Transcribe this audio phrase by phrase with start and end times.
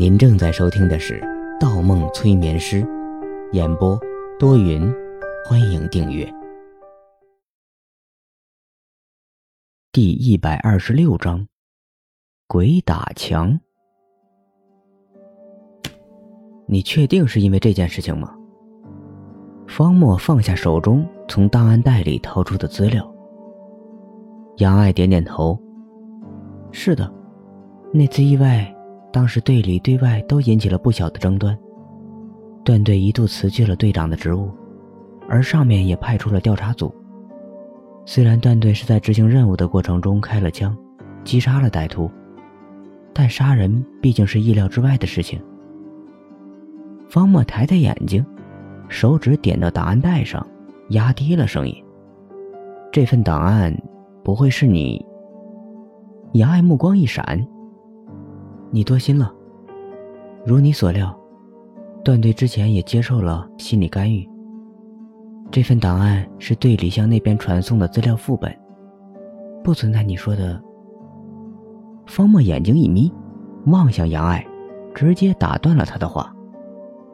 [0.00, 1.20] 您正在收听的是
[1.60, 2.82] 《盗梦催眠师》，
[3.52, 4.00] 演播
[4.38, 4.90] 多云，
[5.44, 6.26] 欢迎订阅。
[9.92, 11.46] 第一百二十六章，
[12.46, 13.60] 鬼打墙。
[16.66, 18.34] 你确定是因为这件事情吗？
[19.68, 23.06] 方墨放下手中从档案袋里掏出的资料。
[24.56, 25.60] 杨爱点点头。
[26.72, 27.12] 是的，
[27.92, 28.74] 那次意外，
[29.12, 31.56] 当时队里对外都引起了不小的争端。
[32.64, 34.50] 段队一度辞去了队长的职务，
[35.28, 36.94] 而上面也派出了调查组。
[38.04, 40.76] 虽然段队是在执行任务的过程中开了枪，
[41.24, 42.10] 击杀了歹徒，
[43.12, 45.40] 但杀人毕竟是意料之外的事情。
[47.08, 48.24] 方墨抬抬眼睛，
[48.88, 50.46] 手指点到档案袋上，
[50.90, 51.74] 压低了声音
[52.92, 53.76] ：“这份档案
[54.22, 55.04] 不会是你？”
[56.34, 57.44] 杨爱目光一闪
[58.70, 59.32] ：“你多心了。
[60.44, 61.14] 如你所料，
[62.04, 64.28] 段队之前也接受了心理干预。
[65.50, 68.56] 这份档案是队里向那边传送的资料副本，
[69.64, 70.62] 不存在你说的。”
[72.06, 73.12] 方墨眼睛一眯，
[73.66, 74.46] 望向杨爱，
[74.94, 76.34] 直接打断了他的话。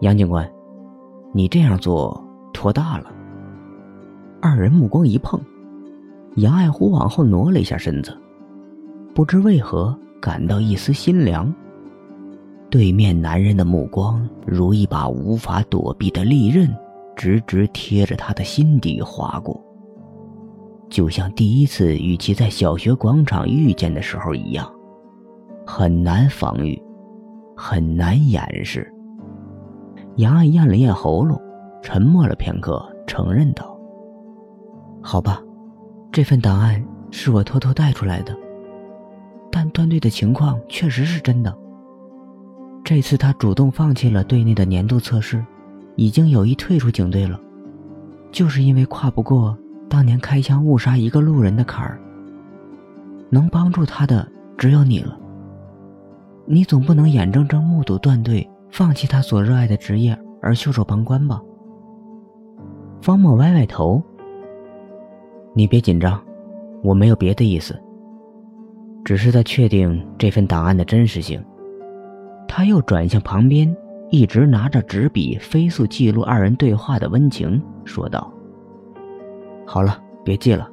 [0.00, 0.48] 杨警官，
[1.32, 3.10] 你这样做拖大了。
[4.40, 5.40] 二人目光一碰，
[6.36, 8.16] 杨爱忽往后挪了一下身子，
[9.14, 11.52] 不知为何感到一丝心凉。
[12.68, 16.68] 对面男人的目光如一把无法躲避的利刃，
[17.14, 19.58] 直直贴着他的心底划过，
[20.90, 24.68] 就像第一次与其在小学广场遇见的时候一样，
[25.64, 26.80] 很难防御，
[27.56, 28.92] 很难掩饰。
[30.16, 31.40] 杨爱咽了咽喉咙，
[31.82, 33.78] 沉默了片刻，承认道
[35.00, 35.40] ：“好吧，
[36.10, 38.36] 这份档案是我偷偷带出来的。
[39.56, 41.56] 但段队的情况确实是真的。
[42.84, 45.42] 这次他主动放弃了队内的年度测试，
[45.94, 47.40] 已经有意退出警队了，
[48.30, 49.56] 就是因为跨不过
[49.88, 51.98] 当年开枪误杀一个路人的坎儿。
[53.30, 55.18] 能帮助他的只有你了。
[56.44, 61.40] 你总不能眼睁睁目睹段队……”放弃他所热爱的职业而袖手旁观吧。
[63.00, 64.02] 方某歪歪头。
[65.54, 66.22] 你别紧张，
[66.82, 67.80] 我没有别的意思，
[69.06, 71.40] 只是在确定这份档案的真实性。
[72.48, 73.72] 他又转向旁边
[74.10, 78.28] 一直拿着纸笔飞速记录二人对话的温情，说道
[79.64, 80.68] ：“好了，别记了，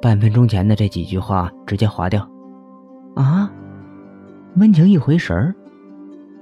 [0.00, 2.26] 半分钟前的这几句话直接划掉。”
[3.14, 3.52] 啊！
[4.56, 5.54] 温情一回神儿。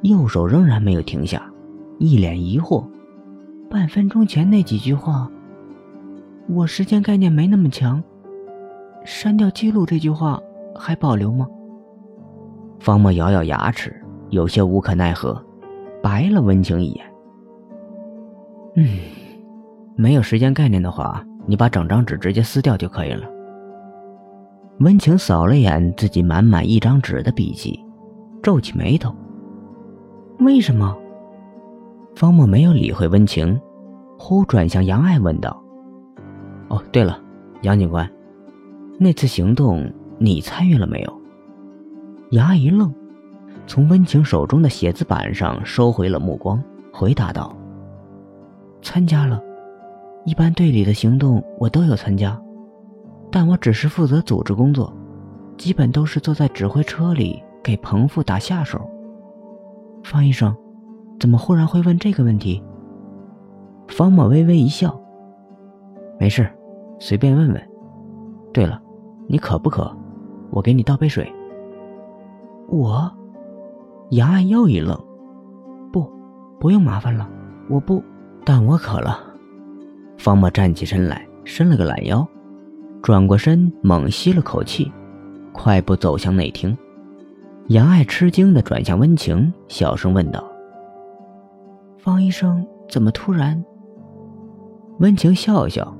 [0.02, 1.42] 右手仍然没有停下，
[1.98, 2.86] 一脸疑惑。
[3.68, 5.28] 半分钟前那几句话，
[6.48, 8.00] 我时间概念没那么强，
[9.04, 10.40] 删掉记录这句话
[10.78, 11.46] 还保留吗？
[12.78, 13.94] 方墨咬咬牙齿，
[14.30, 15.42] 有些无可奈何，
[16.02, 17.06] 白了温情一眼。
[18.76, 18.86] 嗯，
[19.96, 23.26] 没有时间概念的话，你把整张纸直接撕掉就可以了。
[24.80, 27.82] 温情扫了眼自己满满一张纸的笔记，
[28.42, 29.14] 皱起眉头。
[30.40, 30.94] 为什么？
[32.14, 33.58] 方墨没有理会温情，
[34.18, 35.62] 忽转向杨爱问道
[36.68, 37.18] ：“哦，对了，
[37.62, 38.10] 杨警官，
[38.98, 41.20] 那次行动你参与了没有？”
[42.32, 42.92] 牙一愣，
[43.66, 46.62] 从温情手中的写字板上收回了目光，
[46.92, 47.54] 回答道
[48.82, 49.40] ：“参加了，
[50.24, 52.40] 一般队里的行动我都有参加，
[53.30, 54.92] 但我只是负责组织工作，
[55.56, 58.80] 基本都是坐在指挥车里给彭副打下手。”
[60.02, 60.54] 方医生，
[61.20, 62.62] 怎么忽然会问这个问题？
[63.88, 65.00] 方墨微微一笑，
[66.18, 66.50] 没事，
[66.98, 67.70] 随便问问。
[68.52, 68.82] 对了，
[69.28, 69.96] 你渴不渴？
[70.50, 71.30] 我给你倒杯水。
[72.68, 73.10] 我，
[74.10, 74.98] 杨爱又一愣，
[75.92, 76.10] 不，
[76.58, 77.28] 不用麻烦了，
[77.68, 78.02] 我不，
[78.44, 79.20] 但我渴了。
[80.18, 82.26] 方墨站起身来，伸了个懒腰，
[83.02, 84.90] 转过身，猛吸了口气，
[85.52, 86.76] 快步走向内厅。
[87.68, 90.44] 杨爱吃惊的转向温情，小声问道
[91.98, 93.62] ：“方医生怎么突然？”
[94.98, 95.94] 温情笑笑：“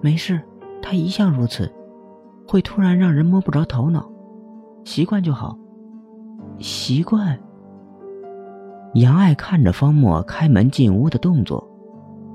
[0.00, 0.40] 没事，
[0.80, 1.70] 他一向如此，
[2.46, 4.10] 会突然让人摸不着头脑，
[4.84, 5.58] 习惯就好。”
[6.58, 7.38] 习惯。
[8.94, 11.68] 杨爱看着方墨开门进屋的动作，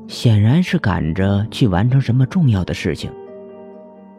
[0.08, 3.12] 显然是赶着去完成什么重要的事情，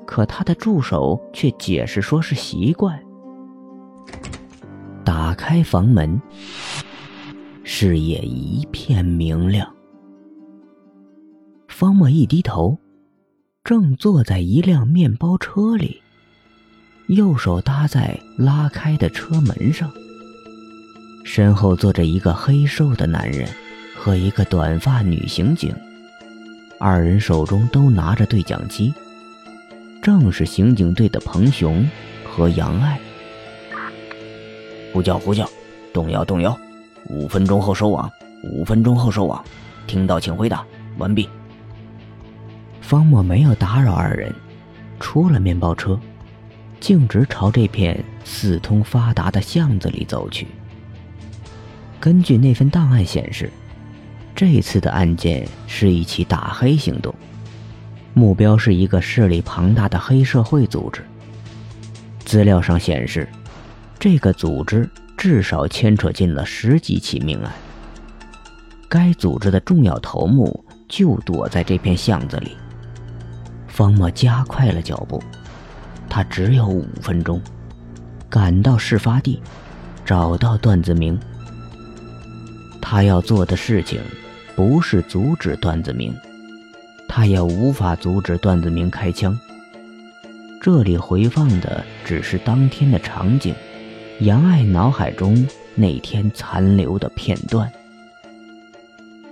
[0.05, 2.99] 可他的助手却解释说是习惯。
[5.05, 6.21] 打开房门，
[7.63, 9.69] 视野一片明亮。
[11.69, 12.77] 方墨一低头，
[13.65, 16.03] 正坐在一辆面包车里，
[17.07, 19.89] 右手搭在拉开的车门上，
[21.25, 23.49] 身后坐着一个黑瘦的男人
[23.97, 25.73] 和一个短发女刑警，
[26.81, 28.93] 二人手中都拿着对讲机，
[30.03, 31.89] 正是刑警队的彭雄
[32.29, 32.99] 和杨爱。
[34.93, 35.49] 呼叫呼叫，
[35.93, 36.59] 动摇动摇，
[37.09, 38.11] 五分钟后收网，
[38.43, 39.43] 五分钟后收网，
[39.87, 40.67] 听到请回答，
[40.99, 41.29] 完毕。
[42.93, 44.31] 方墨没有打扰二人，
[45.01, 45.99] 出了面包车，
[46.79, 50.47] 径直朝这片四通发达的巷子里走去。
[51.99, 53.51] 根据那份档案显示，
[54.37, 57.15] 这次的案件是一起打黑行动，
[58.13, 61.03] 目标是一个势力庞大的黑社会组织。
[62.27, 63.27] 资料上显示，
[63.99, 64.87] 这个组织
[65.17, 67.51] 至少牵扯进了十几起命案。
[68.87, 72.55] 该组织的重要头目就躲在这片巷子里。
[73.73, 75.21] 方墨加快了脚步，
[76.07, 77.41] 他只有五分钟，
[78.29, 79.41] 赶到事发地，
[80.05, 81.19] 找到段子明。
[82.83, 83.99] 他要做的事情，
[84.55, 86.15] 不是阻止段子明，
[87.09, 89.37] 他也无法阻止段子明开枪。
[90.61, 93.55] 这里回放的只是当天的场景，
[94.21, 97.73] 杨爱脑海中那天残留的片段。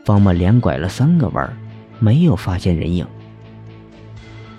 [0.02, 1.54] 方墨连拐了三个弯，
[1.98, 3.06] 没有发现人影。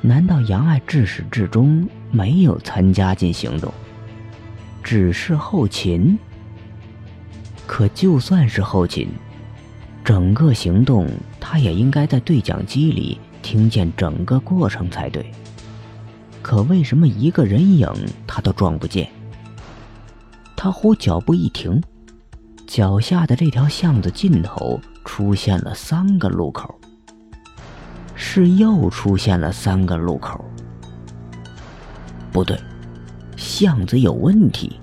[0.02, 3.72] 难道杨爱至始至终没有参加进行动，
[4.84, 6.18] 只是后勤？
[7.68, 9.08] 可就算是后勤，
[10.04, 11.08] 整个行动
[11.40, 15.32] 他也应该在对讲机里听见整个过程才对。
[16.42, 17.88] 可为什么一个人影
[18.26, 19.08] 他都撞不见？
[20.56, 21.80] 他忽脚步一停，
[22.66, 26.81] 脚下的这条巷子尽头出现了三个路口。
[28.34, 30.46] 是又出现了三个路口。
[32.32, 32.58] 不对，
[33.36, 34.80] 巷子有问题。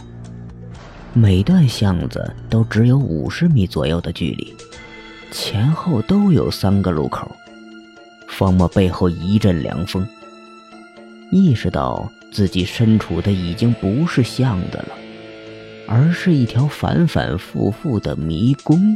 [1.14, 4.54] 每段巷子都只有五十米左右的距离，
[5.30, 7.26] 前后都有三个路口。
[8.28, 10.06] 方墨背后一阵凉风，
[11.32, 14.90] 意识到自己身处的已经不是巷子了，
[15.88, 18.94] 而是一条反反复复的迷宫。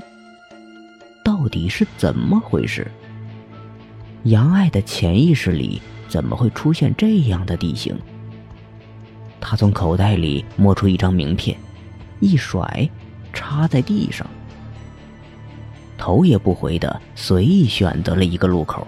[1.25, 2.87] 到底是怎么回事？
[4.25, 7.97] 杨爱的潜意识里怎么会出现这样的地形？
[9.41, 11.59] 他从口袋里摸出一张名片，
[12.21, 12.89] 一甩，
[13.33, 14.25] 插在地上，
[15.99, 18.87] 头也不回的随意选择了一个路口。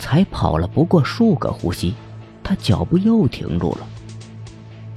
[0.00, 1.94] 才跑了不过数个呼吸，
[2.42, 3.86] 他脚步又停住了。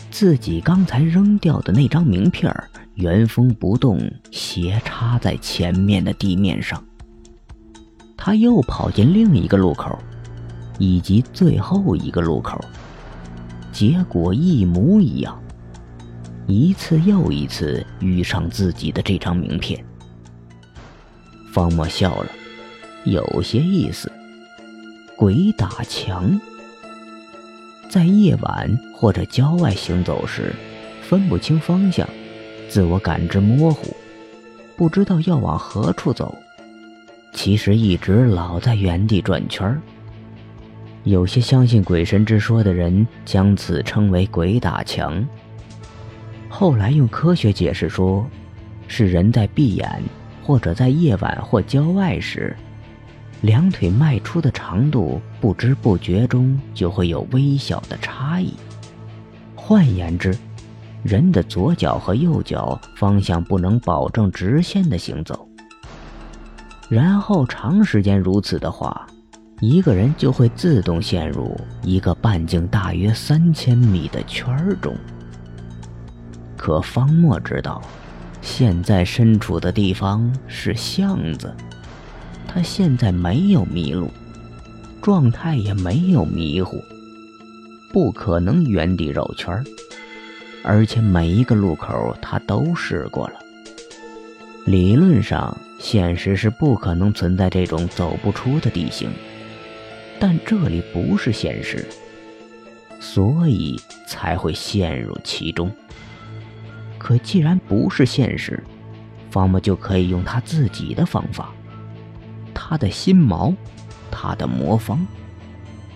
[0.09, 2.53] 自己刚才扔掉的那张名片
[2.95, 3.99] 原封不动
[4.31, 6.83] 斜插在前面的地面上。
[8.23, 9.97] 他又跑进另一个路口，
[10.77, 12.63] 以及最后一个路口，
[13.71, 15.41] 结果一模一样，
[16.45, 19.83] 一次又一次遇上自己的这张名片。
[21.51, 22.29] 方墨笑了，
[23.05, 24.11] 有些意思。
[25.17, 26.39] 鬼打墙，
[27.89, 30.53] 在夜晚或者郊外行走时，
[31.01, 32.07] 分不清方向，
[32.69, 33.95] 自我感知模糊，
[34.77, 36.37] 不知道要往何处走。
[37.33, 39.79] 其实一直老在原地转圈。
[41.03, 45.25] 有些相信鬼神之说的人将此称为“鬼打墙”。
[46.47, 48.23] 后来用科学解释说，
[48.87, 49.89] 是人在闭眼
[50.43, 52.55] 或者在夜晚或郊外时，
[53.41, 58.53] 两腿迈出的长度不知不觉中就会有微小的差异。
[59.55, 60.37] 换言之，
[61.01, 65.47] 人的左脚和右脚方向不能保证直线的行走。
[66.91, 69.07] 然后长时间如此的话，
[69.61, 74.93] 一个人就会自动陷入一个半径大约三千米的圈中。
[76.57, 77.81] 可方墨知道，
[78.41, 81.55] 现在身处的地方是巷子，
[82.45, 84.11] 他现在没有迷路，
[85.01, 86.75] 状态也没有迷糊，
[87.93, 89.63] 不可能原地绕圈
[90.61, 93.35] 而且每一个路口他都试过了。
[94.65, 99.09] 理论上，现实是不可能存在这种走不出的地形，
[100.19, 101.83] 但这里不是现实，
[102.99, 105.71] 所以才会陷入其中。
[106.99, 108.63] 可既然不是现实，
[109.31, 111.51] 方木就可以用他自己的方法，
[112.53, 113.53] 他的心锚，
[114.11, 115.05] 他的魔方。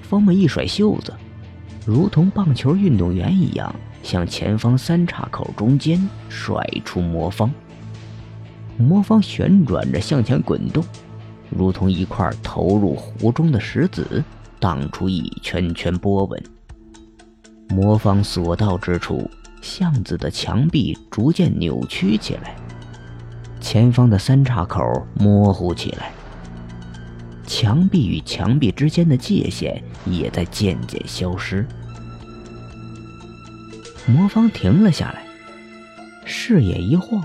[0.01, 1.13] 方木一甩袖子，
[1.85, 7.53] 如同棒球运动员一样，向前方三岔口中间甩出魔方。
[8.77, 10.83] 魔方旋转着向前滚动，
[11.49, 14.23] 如同一块投入湖中的石子，
[14.59, 16.43] 荡出一圈圈波纹。
[17.69, 19.29] 魔方所到之处，
[19.61, 22.55] 巷子的墙壁逐渐扭曲起来，
[23.59, 24.81] 前方的三岔口
[25.15, 26.11] 模糊起来，
[27.47, 31.65] 墙壁与墙壁之间的界限也在渐渐消失。
[34.05, 35.25] 魔方停了下来，
[36.25, 37.23] 视野一晃，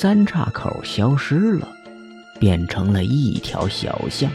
[0.00, 1.66] 三岔口消失了，
[2.38, 4.30] 变成了一条小巷。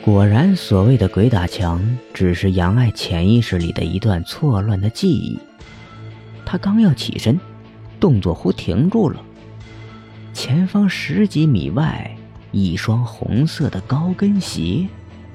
[0.00, 1.82] 果然，所谓的鬼打墙，
[2.14, 5.36] 只是杨爱潜意识里的一段错乱的记忆。
[6.46, 7.40] 他刚要起身，
[7.98, 9.20] 动作忽停住了。
[10.32, 12.16] 前方十几米外，
[12.52, 14.86] 一双红色的高跟鞋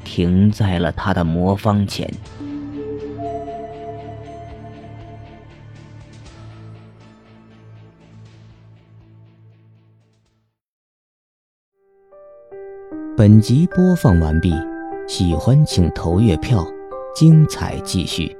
[0.05, 2.09] 停在了他的魔方前。
[13.23, 14.53] 本集播放完毕，
[15.07, 16.67] 喜欢请投月票，
[17.15, 18.35] 精彩继续。